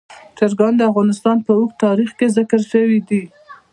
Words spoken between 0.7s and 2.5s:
د افغانستان په اوږده تاریخ کې